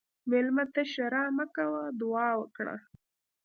[0.29, 2.75] مېلمه ته ښیرا مه کوه، دعا وکړه.